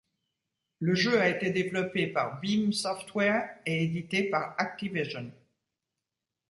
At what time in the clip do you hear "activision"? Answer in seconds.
4.57-5.31